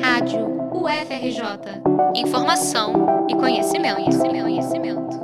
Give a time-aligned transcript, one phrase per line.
[0.00, 1.82] Rádio UFRJ.
[2.14, 5.20] Informação e conhecimento, conhecimento, conhecimento.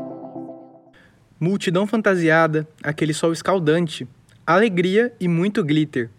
[1.38, 4.07] Multidão fantasiada, aquele sol escaldante,
[4.47, 6.11] alegria e muito glitter.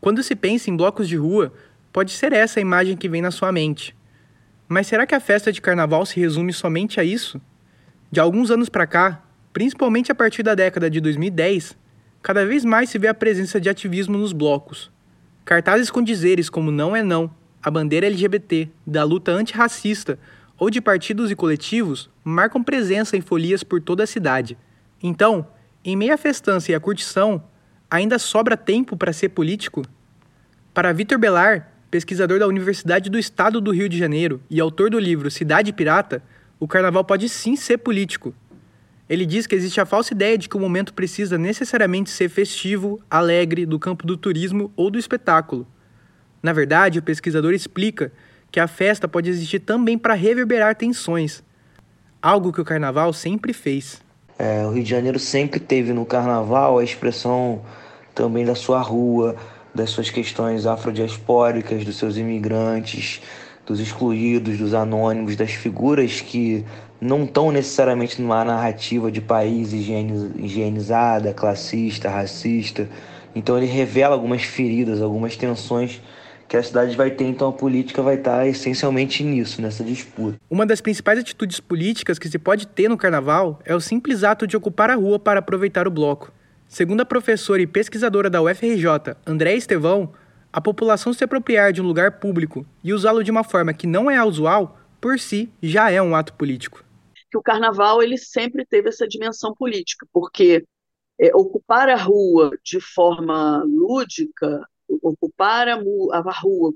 [0.00, 1.52] Quando se pensa em blocos de rua,
[1.92, 3.96] pode ser essa a imagem que vem na sua mente.
[4.68, 7.40] Mas será que a festa de carnaval se resume somente a isso?
[8.10, 9.22] De alguns anos para cá,
[9.52, 11.76] principalmente a partir da década de 2010,
[12.22, 14.90] cada vez mais se vê a presença de ativismo nos blocos.
[15.44, 17.30] Cartazes com dizeres como não é não,
[17.68, 20.18] a bandeira LGBT, da luta antirracista
[20.58, 24.56] ou de partidos e coletivos marcam presença em folias por toda a cidade.
[25.02, 25.46] Então,
[25.84, 27.44] em meio à festança e à curtição,
[27.90, 29.82] ainda sobra tempo para ser político?
[30.72, 34.98] Para Vitor Belar, pesquisador da Universidade do Estado do Rio de Janeiro e autor do
[34.98, 36.22] livro Cidade Pirata,
[36.58, 38.34] o carnaval pode sim ser político.
[39.10, 42.98] Ele diz que existe a falsa ideia de que o momento precisa necessariamente ser festivo,
[43.10, 45.66] alegre, do campo do turismo ou do espetáculo.
[46.42, 48.12] Na verdade, o pesquisador explica
[48.50, 51.42] que a festa pode existir também para reverberar tensões,
[52.22, 54.00] algo que o carnaval sempre fez.
[54.38, 57.62] É, o Rio de Janeiro sempre teve no carnaval a expressão
[58.14, 59.36] também da sua rua,
[59.74, 63.20] das suas questões afrodiaspóricas, dos seus imigrantes,
[63.66, 66.64] dos excluídos, dos anônimos, das figuras que
[67.00, 72.88] não estão necessariamente numa narrativa de país higienizada, classista, racista.
[73.34, 76.00] Então ele revela algumas feridas, algumas tensões
[76.48, 80.40] que a cidade vai ter, então a política vai estar essencialmente nisso, nessa disputa.
[80.48, 84.46] Uma das principais atitudes políticas que se pode ter no carnaval é o simples ato
[84.46, 86.32] de ocupar a rua para aproveitar o bloco.
[86.66, 90.12] Segundo a professora e pesquisadora da UFRJ, André Estevão,
[90.50, 94.10] a população se apropriar de um lugar público e usá-lo de uma forma que não
[94.10, 96.82] é a usual, por si, já é um ato político.
[97.30, 100.64] Que o carnaval ele sempre teve essa dimensão política, porque
[101.20, 104.66] é, ocupar a rua de forma lúdica,
[105.02, 106.72] ocupar a, a rua,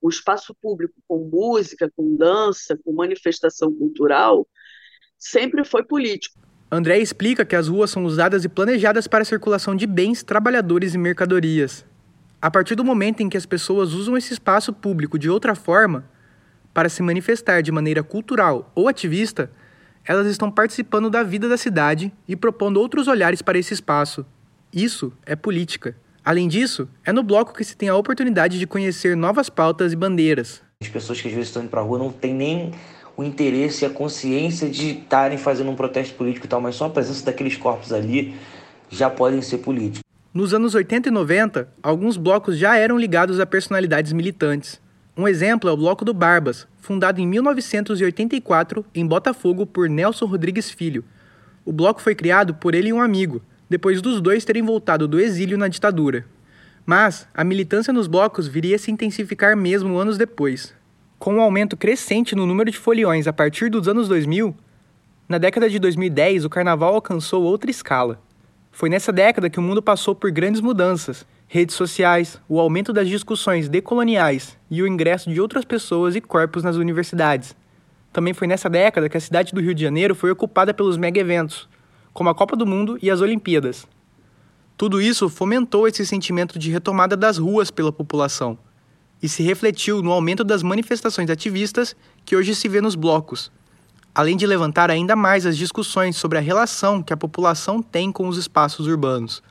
[0.00, 4.46] o espaço público com música, com dança, com manifestação cultural,
[5.18, 6.38] sempre foi político.
[6.70, 10.94] André explica que as ruas são usadas e planejadas para a circulação de bens, trabalhadores
[10.94, 11.84] e mercadorias.
[12.42, 16.08] A partir do momento em que as pessoas usam esse espaço público de outra forma,
[16.74, 19.50] para se manifestar de maneira cultural ou ativista,
[20.04, 24.26] elas estão participando da vida da cidade e propondo outros olhares para esse espaço.
[24.72, 25.96] Isso é política.
[26.26, 29.96] Além disso, é no bloco que se tem a oportunidade de conhecer novas pautas e
[29.96, 30.60] bandeiras.
[30.82, 32.72] As pessoas que às vezes estão indo para a rua não têm nem
[33.16, 36.86] o interesse e a consciência de estarem fazendo um protesto político e tal, mas só
[36.86, 38.34] a presença daqueles corpos ali
[38.90, 40.02] já podem ser políticos.
[40.34, 44.80] Nos anos 80 e 90, alguns blocos já eram ligados a personalidades militantes.
[45.16, 50.72] Um exemplo é o Bloco do Barbas, fundado em 1984 em Botafogo por Nelson Rodrigues
[50.72, 51.04] Filho.
[51.64, 55.20] O bloco foi criado por ele e um amigo, depois dos dois terem voltado do
[55.20, 56.24] exílio na ditadura.
[56.84, 60.74] Mas a militância nos blocos viria a se intensificar mesmo anos depois.
[61.18, 64.54] Com um aumento crescente no número de foliões a partir dos anos 2000,
[65.28, 68.20] na década de 2010 o carnaval alcançou outra escala.
[68.70, 71.26] Foi nessa década que o mundo passou por grandes mudanças.
[71.48, 76.62] Redes sociais, o aumento das discussões decoloniais e o ingresso de outras pessoas e corpos
[76.62, 77.56] nas universidades.
[78.12, 81.68] Também foi nessa década que a cidade do Rio de Janeiro foi ocupada pelos mega-eventos,
[82.16, 83.86] como a Copa do Mundo e as Olimpíadas.
[84.74, 88.58] Tudo isso fomentou esse sentimento de retomada das ruas pela população
[89.22, 91.94] e se refletiu no aumento das manifestações ativistas
[92.24, 93.52] que hoje se vê nos blocos,
[94.14, 98.26] além de levantar ainda mais as discussões sobre a relação que a população tem com
[98.28, 99.42] os espaços urbanos.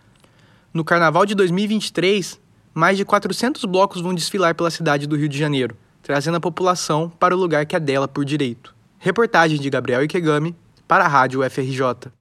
[0.74, 2.42] No Carnaval de 2023,
[2.74, 7.12] mais de 400 blocos vão desfilar pela cidade do Rio de Janeiro, trazendo a população
[7.12, 8.74] para o lugar que é dela por direito.
[8.98, 10.56] Reportagem de Gabriel Ikegami
[10.88, 12.12] para a Rádio FRJ.